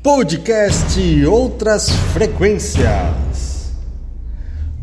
Podcast 0.00 1.26
Outras 1.26 1.90
Frequências. 2.12 3.72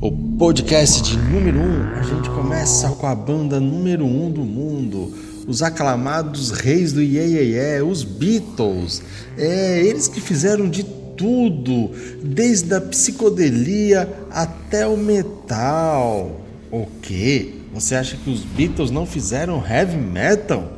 O 0.02 0.12
podcast 0.12 1.02
de 1.02 1.18
número 1.18 1.58
1, 1.58 1.62
um, 1.62 1.96
a 1.96 2.04
gente 2.04 2.30
começa 2.32 2.90
com 2.90 3.08
a 3.08 3.16
banda 3.16 3.58
número 3.58 4.04
1 4.04 4.26
um 4.26 4.30
do 4.30 4.42
mundo, 4.42 5.14
os 5.48 5.64
aclamados 5.64 6.52
reis 6.52 6.92
do 6.92 7.02
Iê, 7.02 7.28
Iê, 7.28 7.44
Iê 7.54 7.82
os 7.82 8.04
Beatles. 8.04 9.02
É, 9.38 9.80
eles 9.86 10.10
que 10.10 10.20
fizeram 10.20 10.70
de 10.70 10.84
tudo, 10.84 11.92
desde 12.22 12.76
a 12.76 12.82
psicodelia 12.82 14.14
até 14.30 14.86
o 14.86 14.98
metal. 14.98 16.42
O 16.70 16.86
quê? 17.02 17.54
Você 17.74 17.96
acha 17.96 18.18
que 18.18 18.30
os 18.30 18.42
Beatles 18.42 18.92
não 18.92 19.06
fizeram 19.06 19.66
heavy 19.66 19.96
metal? 19.96 20.74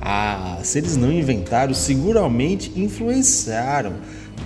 Ah, 0.00 0.58
se 0.62 0.78
eles 0.78 0.96
não 0.96 1.12
inventaram, 1.12 1.74
seguramente 1.74 2.72
influenciaram. 2.76 3.94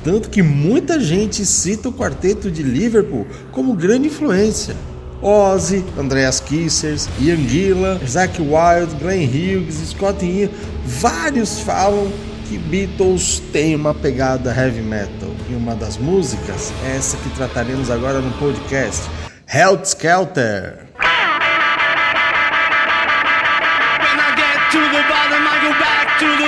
Tanto 0.02 0.30
que 0.30 0.42
muita 0.42 0.98
gente 0.98 1.44
cita 1.46 1.88
o 1.88 1.92
quarteto 1.92 2.50
de 2.50 2.62
Liverpool 2.62 3.26
como 3.52 3.74
grande 3.74 4.08
influência. 4.08 4.74
Ozzy, 5.22 5.84
Andreas 5.96 6.40
Kissers, 6.40 7.08
Ian 7.20 7.36
Gillan, 7.36 8.00
Zach 8.04 8.40
Wild, 8.42 8.96
Glenn 8.98 9.24
Hughes, 9.24 9.76
Scott 9.90 10.24
Ian, 10.24 10.50
vários 10.84 11.60
falam 11.60 12.10
que 12.48 12.58
Beatles 12.58 13.40
tem 13.52 13.76
uma 13.76 13.94
pegada 13.94 14.52
heavy 14.52 14.82
metal. 14.82 15.30
E 15.48 15.54
uma 15.54 15.76
das 15.76 15.96
músicas 15.96 16.72
é 16.84 16.96
essa 16.96 17.16
que 17.18 17.30
trataremos 17.30 17.88
agora 17.88 18.20
no 18.20 18.32
podcast, 18.32 19.08
Held 19.46 19.86
Skelter. 19.86 20.91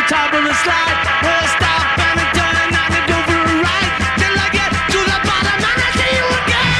Top 0.08 0.32
of 0.34 0.44
the 0.44 0.54
slide. 0.62 0.98
Won't 1.24 1.48
stop 1.56 1.98
and 1.98 2.20
I 2.20 2.26
turn 2.36 2.54
and 2.62 2.74
I 2.76 3.00
go 3.10 3.16
for 3.26 3.40
a 3.40 3.54
ride 3.64 3.94
till 4.20 4.36
I 4.44 4.48
get 4.52 4.70
to 4.92 5.00
the 5.10 5.18
bottom 5.28 5.58
and 5.70 5.80
I 5.80 5.90
see 5.98 6.12
you 6.18 6.26
again. 6.40 6.70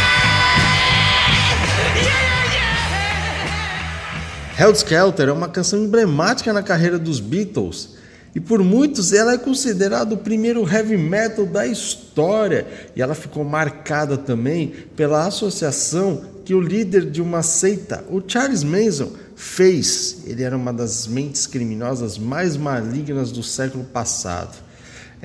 Yeah, 2.07 2.29
yeah. 4.59 4.75
Skelter 4.75 5.29
é 5.29 5.33
uma 5.33 5.49
canção 5.49 5.79
emblemática 5.81 6.53
na 6.53 6.63
carreira 6.63 6.99
dos 6.99 7.21
Beatles. 7.21 7.95
E 8.35 8.41
por 8.41 8.63
muitos 8.65 9.13
ela 9.13 9.35
é 9.35 9.39
considerada 9.39 10.13
o 10.15 10.19
primeiro 10.19 10.69
heavy 10.69 10.97
metal 10.97 11.47
da 11.47 11.67
história. 11.67 12.67
E 12.95 13.01
ela 13.01 13.15
ficou 13.15 13.45
marcada 13.45 14.19
também 14.19 14.75
pela 14.97 15.25
associação 15.27 16.25
que 16.45 16.53
o 16.53 16.61
líder 16.61 17.11
de 17.11 17.23
uma 17.23 17.43
seita, 17.43 18.05
o 18.11 18.21
Charles 18.27 18.63
Manson, 18.65 19.13
fez. 19.37 20.23
Ele 20.27 20.43
era 20.43 20.57
uma 20.57 20.73
das 20.73 21.07
mentes 21.07 21.47
criminosas 21.47 22.19
mais 22.19 22.57
malignas 22.57 23.31
do 23.31 23.43
século 23.43 23.85
passado. 23.85 24.63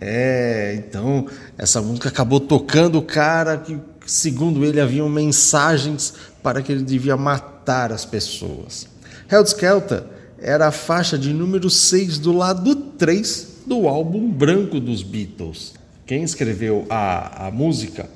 É, 0.02 0.76
então 0.78 1.28
essa 1.58 1.82
música 1.82 2.08
acabou 2.08 2.40
tocando 2.40 3.00
o 3.00 3.02
cara 3.02 3.58
que, 3.58 3.78
segundo 4.06 4.64
ele, 4.64 4.80
haviam 4.80 5.10
mensagens 5.10 6.14
para 6.42 6.62
que 6.62 6.72
ele 6.72 6.84
devia 6.84 7.18
matar 7.18 7.92
as 7.92 8.06
pessoas. 8.06 8.88
Held 9.30 9.50
Skelter 9.50 10.04
era 10.38 10.68
a 10.68 10.72
faixa 10.72 11.18
de 11.18 11.34
número 11.34 11.70
6 11.70 12.18
do 12.20 12.32
lado 12.32 12.76
3 12.76 13.48
do 13.66 13.88
álbum 13.88 14.32
branco 14.32 14.80
dos 14.80 15.04
Beatles. 15.04 15.74
Quem 16.06 16.24
escreveu 16.24 16.86
a, 16.90 17.48
a 17.48 17.52
música 17.52 18.10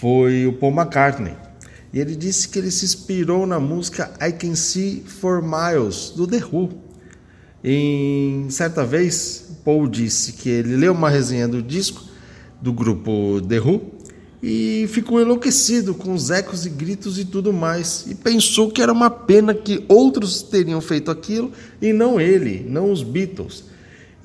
foi 0.00 0.46
o 0.46 0.52
Paul 0.52 0.72
McCartney. 0.72 1.34
E 1.94 2.00
ele 2.00 2.16
disse 2.16 2.48
que 2.48 2.58
ele 2.58 2.72
se 2.72 2.84
inspirou 2.84 3.46
na 3.46 3.60
música 3.60 4.12
I 4.20 4.32
Can 4.32 4.56
See 4.56 5.04
For 5.06 5.40
Miles, 5.40 6.12
do 6.16 6.26
The 6.26 6.42
Who. 6.44 6.70
Em 7.62 8.50
certa 8.50 8.84
vez, 8.84 9.58
Paul 9.64 9.86
disse 9.86 10.32
que 10.32 10.48
ele 10.48 10.74
leu 10.76 10.92
uma 10.92 11.08
resenha 11.08 11.46
do 11.46 11.62
disco 11.62 12.02
do 12.60 12.72
grupo 12.72 13.40
The 13.48 13.60
Who 13.60 13.92
e 14.42 14.88
ficou 14.88 15.20
enlouquecido 15.20 15.94
com 15.94 16.12
os 16.12 16.32
ecos 16.32 16.66
e 16.66 16.70
gritos 16.70 17.16
e 17.16 17.24
tudo 17.24 17.52
mais. 17.52 18.06
E 18.08 18.16
pensou 18.16 18.72
que 18.72 18.82
era 18.82 18.92
uma 18.92 19.08
pena 19.08 19.54
que 19.54 19.84
outros 19.86 20.42
teriam 20.42 20.80
feito 20.80 21.12
aquilo 21.12 21.52
e 21.80 21.92
não 21.92 22.20
ele, 22.20 22.66
não 22.68 22.90
os 22.90 23.04
Beatles. 23.04 23.66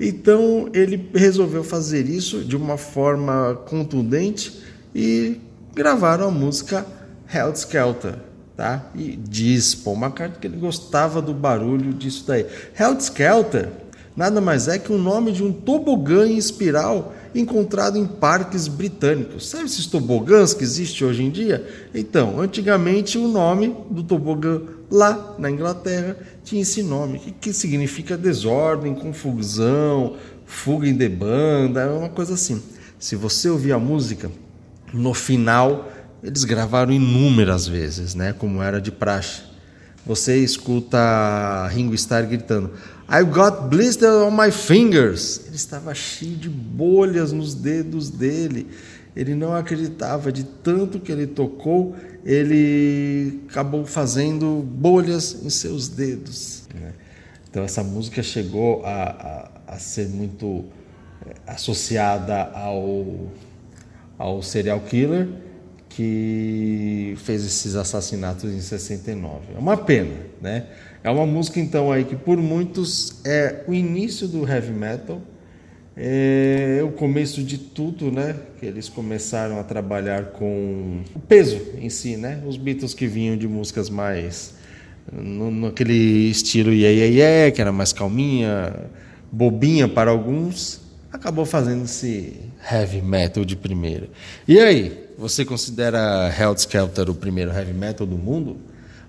Então 0.00 0.68
ele 0.74 1.08
resolveu 1.14 1.62
fazer 1.62 2.08
isso 2.08 2.42
de 2.42 2.56
uma 2.56 2.76
forma 2.76 3.54
contundente 3.68 4.60
e 4.92 5.36
gravaram 5.72 6.26
a 6.26 6.30
música 6.32 6.84
Held 7.32 7.58
Skelter, 7.58 8.16
tá? 8.56 8.86
E 8.94 9.16
diz 9.16 9.74
Paul 9.74 9.96
McCartney 9.96 10.40
que 10.40 10.46
ele 10.46 10.56
gostava 10.56 11.22
do 11.22 11.32
barulho 11.32 11.92
disso 11.92 12.24
daí. 12.26 12.46
Held 12.78 13.02
Skelter 13.02 13.68
nada 14.16 14.40
mais 14.40 14.68
é 14.68 14.78
que 14.78 14.92
o 14.92 14.98
nome 14.98 15.32
de 15.32 15.42
um 15.42 15.52
tobogã 15.52 16.26
em 16.26 16.36
espiral 16.36 17.14
encontrado 17.34 17.96
em 17.96 18.06
parques 18.06 18.66
britânicos. 18.68 19.48
Sabe 19.48 19.64
esses 19.64 19.86
tobogãs 19.86 20.52
que 20.52 20.64
existem 20.64 21.06
hoje 21.06 21.22
em 21.22 21.30
dia? 21.30 21.66
Então, 21.94 22.40
antigamente 22.40 23.16
o 23.16 23.28
nome 23.28 23.74
do 23.90 24.02
tobogã 24.02 24.62
lá 24.90 25.36
na 25.38 25.50
Inglaterra 25.50 26.16
tinha 26.42 26.62
esse 26.62 26.82
nome, 26.82 27.18
que, 27.18 27.30
que 27.30 27.52
significa 27.52 28.16
desordem, 28.16 28.94
confusão, 28.94 30.16
fuga 30.44 30.88
em 30.88 30.94
debanda, 30.94 31.82
é 31.82 31.88
uma 31.88 32.08
coisa 32.08 32.34
assim. 32.34 32.60
Se 32.98 33.14
você 33.16 33.48
ouvir 33.48 33.72
a 33.72 33.78
música, 33.78 34.30
no 34.92 35.14
final 35.14 35.88
eles 36.22 36.44
gravaram 36.44 36.92
inúmeras 36.92 37.66
vezes, 37.66 38.14
né? 38.14 38.32
Como 38.32 38.62
era 38.62 38.80
de 38.80 38.90
praxe. 38.90 39.42
Você 40.06 40.38
escuta 40.38 41.66
Ringo 41.68 41.94
Starr 41.94 42.26
gritando 42.26 42.72
I've 43.08 43.30
got 43.32 43.68
blisters 43.68 44.22
on 44.22 44.30
my 44.30 44.52
fingers. 44.52 45.40
Ele 45.46 45.56
estava 45.56 45.92
cheio 45.94 46.36
de 46.36 46.48
bolhas 46.48 47.32
nos 47.32 47.54
dedos 47.54 48.08
dele. 48.08 48.68
Ele 49.16 49.34
não 49.34 49.52
acreditava 49.52 50.30
de 50.30 50.44
tanto 50.44 51.00
que 51.00 51.10
ele 51.10 51.26
tocou, 51.26 51.96
ele 52.24 53.42
acabou 53.50 53.84
fazendo 53.84 54.64
bolhas 54.64 55.42
em 55.42 55.50
seus 55.50 55.88
dedos. 55.88 56.68
Né? 56.72 56.92
Então 57.50 57.64
essa 57.64 57.82
música 57.82 58.22
chegou 58.22 58.86
a, 58.86 59.50
a, 59.66 59.74
a 59.74 59.78
ser 59.80 60.08
muito 60.08 60.66
eh, 61.26 61.34
associada 61.48 62.44
ao, 62.54 63.26
ao 64.16 64.40
serial 64.40 64.78
killer 64.80 65.26
que 66.00 67.12
fez 67.18 67.44
esses 67.44 67.76
assassinatos 67.76 68.50
em 68.50 68.60
69. 68.62 69.52
É 69.54 69.58
uma 69.58 69.76
pena, 69.76 70.14
né? 70.40 70.64
É 71.04 71.10
uma 71.10 71.26
música 71.26 71.60
então 71.60 71.92
aí 71.92 72.04
que 72.04 72.16
por 72.16 72.38
muitos 72.38 73.20
é 73.22 73.64
o 73.68 73.74
início 73.74 74.26
do 74.26 74.48
heavy 74.48 74.72
metal, 74.72 75.20
é 75.94 76.80
o 76.82 76.90
começo 76.92 77.42
de 77.42 77.58
tudo, 77.58 78.10
né? 78.10 78.34
Que 78.58 78.64
eles 78.64 78.88
começaram 78.88 79.60
a 79.60 79.62
trabalhar 79.62 80.32
com 80.32 81.02
o 81.14 81.20
peso 81.20 81.60
em 81.78 81.90
si, 81.90 82.16
né? 82.16 82.42
Os 82.46 82.56
Beatles 82.56 82.94
que 82.94 83.06
vinham 83.06 83.36
de 83.36 83.46
músicas 83.46 83.90
mais 83.90 84.54
no, 85.12 85.50
naquele 85.50 86.30
estilo 86.30 86.72
yeah, 86.72 86.96
yeah, 86.96 87.14
yeah, 87.14 87.50
que 87.54 87.60
era 87.60 87.72
mais 87.72 87.92
calminha, 87.92 88.74
bobinha 89.30 89.86
para 89.86 90.10
alguns, 90.10 90.80
acabou 91.12 91.44
fazendo 91.44 91.84
esse 91.84 92.36
heavy 92.72 93.02
metal 93.02 93.44
de 93.44 93.54
primeira. 93.54 94.08
E 94.48 94.58
aí, 94.58 95.09
você 95.20 95.44
considera 95.44 96.34
Held 96.34 96.58
Skelter 96.58 97.10
o 97.10 97.14
primeiro 97.14 97.50
heavy 97.50 97.74
metal 97.74 98.06
do 98.06 98.16
mundo? 98.16 98.56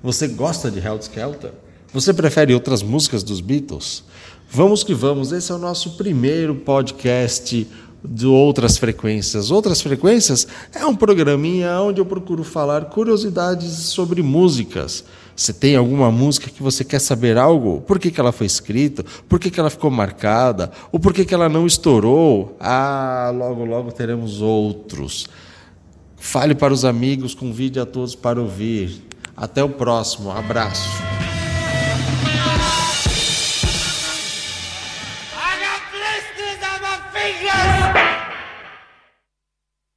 Você 0.04 0.28
gosta 0.28 0.70
de 0.70 0.78
Held 0.78 1.06
Skelter? 1.06 1.52
Você 1.94 2.14
prefere 2.14 2.54
outras 2.54 2.84
músicas 2.84 3.24
dos 3.24 3.40
Beatles? 3.40 4.04
Vamos 4.50 4.84
que 4.84 4.94
vamos, 4.94 5.32
esse 5.32 5.54
é 5.54 5.56
o 5.56 5.58
nosso 5.58 5.92
primeiro 5.92 6.54
podcast 6.54 7.66
de 8.04 8.26
outras 8.26 8.78
frequências. 8.78 9.52
Outras 9.52 9.82
frequências 9.82 10.46
é 10.74 10.86
um 10.86 10.94
programinha 10.94 11.80
onde 11.80 12.02
eu 12.02 12.06
procuro 12.06 12.44
falar 12.44 12.86
curiosidades 12.86 13.72
sobre 13.72 14.22
músicas. 14.22 15.06
Você 15.34 15.54
tem 15.54 15.78
alguma 15.78 16.12
música 16.12 16.50
que 16.50 16.62
você 16.62 16.84
quer 16.84 17.00
saber 17.00 17.38
algo? 17.38 17.80
Por 17.88 17.98
que, 17.98 18.12
que 18.12 18.20
ela 18.20 18.34
foi 18.34 18.48
escrita? 18.48 19.06
Por 19.30 19.40
que, 19.40 19.50
que 19.50 19.62
ela 19.62 19.70
ficou 19.70 19.90
marcada? 19.90 20.72
Ou 20.92 21.00
por 21.00 21.14
que, 21.14 21.24
que 21.24 21.34
ela 21.34 21.48
não 21.48 21.66
estourou? 21.66 22.58
Ah, 22.60 23.32
logo, 23.34 23.64
logo 23.64 23.94
teremos 23.94 24.42
outros. 24.42 25.30
Fale 26.22 26.54
para 26.54 26.72
os 26.72 26.86
amigos, 26.86 27.34
convide 27.34 27.80
a 27.80 27.86
todos 27.86 28.16
para 28.16 28.40
ouvir. 28.40 29.02
Até 29.36 29.64
o 29.64 29.70
próximo. 29.70 30.30
Abraço. 30.32 31.11